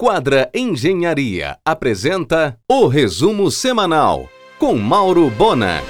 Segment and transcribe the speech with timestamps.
[0.00, 5.82] Quadra Engenharia apresenta o resumo semanal com Mauro Bona.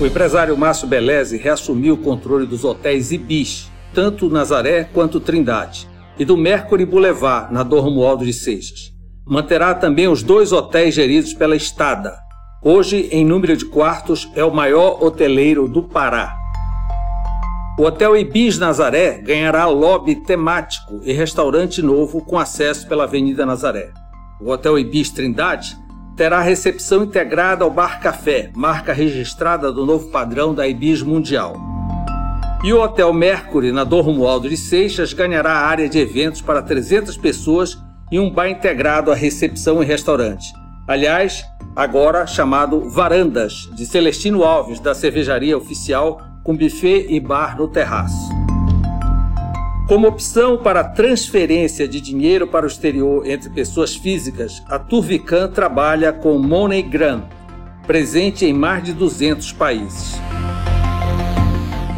[0.00, 5.86] O empresário Márcio Beleze reassumiu o controle dos hotéis Ibis, tanto Nazaré quanto Trindade,
[6.18, 8.94] e do Mercury Boulevard, na Dom Romualdo de Seixas.
[9.26, 12.16] Manterá também os dois hotéis geridos pela Estada.
[12.64, 16.34] Hoje, em número de quartos, é o maior hoteleiro do Pará.
[17.78, 23.90] O Hotel Ibis Nazaré ganhará lobby temático e restaurante novo com acesso pela Avenida Nazaré.
[24.40, 25.76] O Hotel Ibis Trindade
[26.16, 31.54] terá recepção integrada ao Bar Café, marca registrada do novo padrão da Ibis Mundial.
[32.64, 37.18] E o Hotel Mercury, na Dom Romualdo de Seixas, ganhará área de eventos para 300
[37.18, 37.76] pessoas
[38.10, 40.50] e um bar integrado à recepção e restaurante.
[40.88, 47.66] Aliás, agora chamado Varandas, de Celestino Alves, da cervejaria oficial com buffet e bar no
[47.66, 48.30] terraço.
[49.88, 56.12] Como opção para transferência de dinheiro para o exterior entre pessoas físicas, a Turvican trabalha
[56.12, 57.24] com MoneyGram,
[57.84, 60.20] presente em mais de 200 países.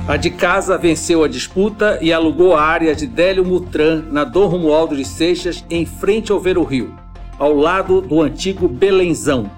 [0.08, 4.46] A de casa venceu a disputa e alugou a área de Délio Mutran na Dom
[4.46, 6.94] Romualdo de Seixas, em frente ao Ver Rio,
[7.38, 9.50] ao lado do antigo Belenzão,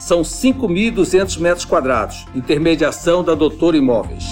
[0.00, 4.24] são 5.200 metros quadrados, intermediação da Doutor Imóveis.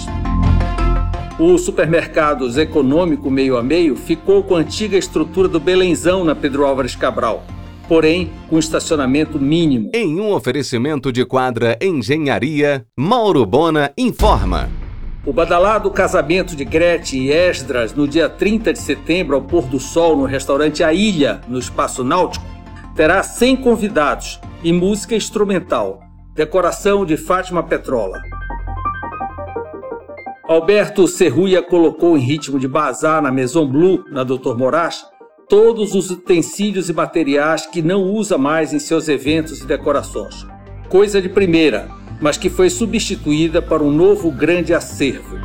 [1.39, 6.65] O supermercados Econômico Meio a Meio ficou com a antiga estrutura do Belenzão na Pedro
[6.65, 7.45] Álvares Cabral,
[7.87, 9.89] porém com estacionamento mínimo.
[9.93, 14.69] Em um oferecimento de quadra Engenharia, Mauro Bona informa.
[15.25, 19.79] O badalado casamento de Gretchen e Esdras no dia 30 de setembro ao pôr do
[19.79, 22.45] sol no restaurante A Ilha, no Espaço Náutico,
[22.99, 26.01] terá 100 convidados e música instrumental.
[26.35, 28.21] Decoração de Fátima Petrola.
[30.43, 34.53] Alberto Serruia colocou em ritmo de bazar na Maison Blue, na Dr.
[34.57, 35.05] Moraes,
[35.47, 40.45] todos os utensílios e materiais que não usa mais em seus eventos e decorações.
[40.89, 41.87] Coisa de primeira,
[42.19, 45.37] mas que foi substituída por um novo grande acervo.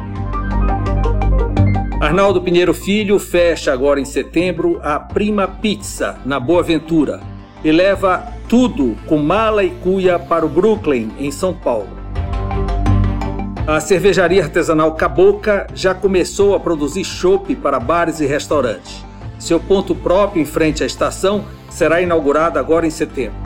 [2.01, 7.33] Arnaldo Pinheiro Filho fecha agora em setembro a Prima Pizza, na Boa Ventura,
[7.65, 11.89] e leva tudo com mala e cuia para o Brooklyn, em São Paulo.
[13.67, 19.03] A cervejaria artesanal Caboca já começou a produzir chopp para bares e restaurantes.
[19.39, 23.39] Seu ponto próprio em frente à estação será inaugurado agora em setembro.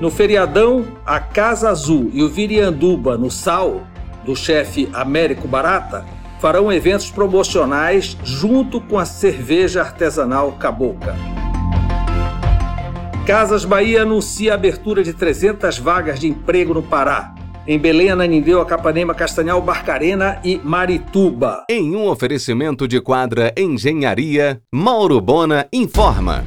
[0.00, 3.82] No feriadão, a Casa Azul e o Virianduba no Sal,
[4.24, 6.04] do chefe Américo Barata,
[6.40, 11.14] farão eventos promocionais junto com a cerveja artesanal Caboca.
[13.30, 17.32] Casas Bahia anuncia a abertura de 300 vagas de emprego no Pará.
[17.64, 21.64] Em Belém, Ananindeu, Acapanema, Castanhal, Barcarena e Marituba.
[21.70, 26.44] Em um oferecimento de quadra Engenharia, Mauro Bona informa.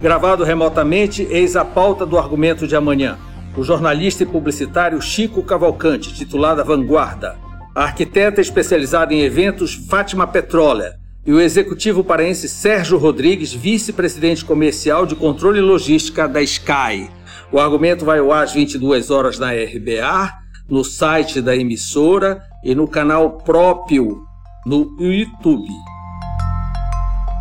[0.00, 3.18] Gravado remotamente, eis a pauta do argumento de amanhã.
[3.56, 7.34] O jornalista e publicitário Chico Cavalcante, titular da Vanguarda.
[7.74, 10.92] A arquiteta especializada em eventos Fátima Petroler
[11.26, 17.10] e o executivo paraense Sérgio Rodrigues, vice-presidente comercial de controle e logística da Sky.
[17.50, 20.32] O argumento vai ao ar às 22 horas na RBA,
[20.68, 24.22] no site da emissora e no canal próprio
[24.64, 25.68] no YouTube.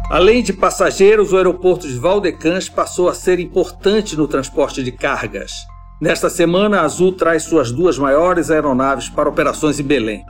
[0.10, 5.52] Além de passageiros, o aeroporto de Valdecans passou a ser importante no transporte de cargas.
[6.02, 10.24] Nesta semana, a Azul traz suas duas maiores aeronaves para operações em Belém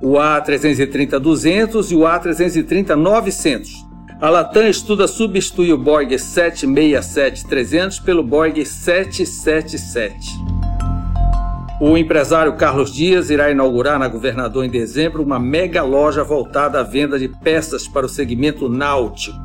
[0.00, 3.88] o A330-200 e o A330-900.
[4.20, 10.16] A Latam estuda substituir o Boeing 767-300 pelo Boeing 777.
[11.80, 16.82] O empresário Carlos Dias irá inaugurar na Governador em dezembro uma mega loja voltada à
[16.82, 19.38] venda de peças para o segmento náutico.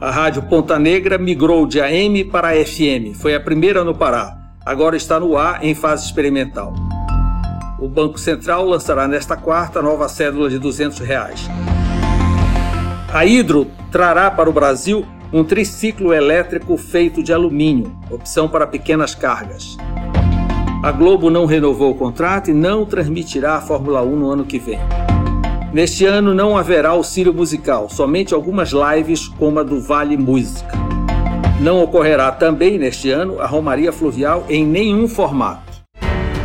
[0.00, 4.38] A Rádio Ponta Negra migrou de AM para FM, foi a primeira no Pará.
[4.64, 6.72] Agora está no ar em fase experimental.
[7.82, 11.50] O Banco Central lançará nesta quarta nova cédula de 200 reais.
[13.12, 19.16] A Hidro trará para o Brasil um triciclo elétrico feito de alumínio, opção para pequenas
[19.16, 19.76] cargas.
[20.80, 24.60] A Globo não renovou o contrato e não transmitirá a Fórmula 1 no ano que
[24.60, 24.78] vem.
[25.72, 30.70] Neste ano não haverá auxílio musical, somente algumas lives como a do Vale Música.
[31.60, 35.71] Não ocorrerá também neste ano a Romaria Fluvial em nenhum formato.